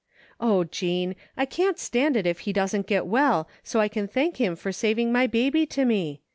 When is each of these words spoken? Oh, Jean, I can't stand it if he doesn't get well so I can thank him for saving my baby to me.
Oh, 0.39 0.63
Jean, 0.63 1.15
I 1.37 1.45
can't 1.45 1.77
stand 1.77 2.17
it 2.17 2.25
if 2.25 2.39
he 2.39 2.53
doesn't 2.53 2.87
get 2.87 3.05
well 3.05 3.47
so 3.63 3.79
I 3.79 3.87
can 3.87 4.07
thank 4.07 4.37
him 4.37 4.55
for 4.55 4.71
saving 4.71 5.11
my 5.11 5.27
baby 5.27 5.67
to 5.67 5.85
me. 5.85 6.21